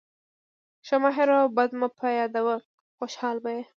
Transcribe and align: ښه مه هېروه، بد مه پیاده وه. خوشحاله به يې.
ښه 0.87 0.95
مه 1.01 1.09
هېروه، 1.17 1.43
بد 1.57 1.71
مه 1.79 1.87
پیاده 1.99 2.41
وه. 2.45 2.55
خوشحاله 2.97 3.39
به 3.43 3.51
يې. 3.55 3.63